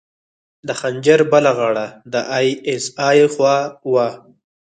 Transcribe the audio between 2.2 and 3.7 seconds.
ای اس ای خوا